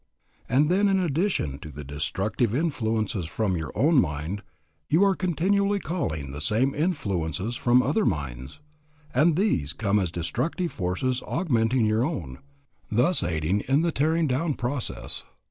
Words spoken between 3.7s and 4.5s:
own mind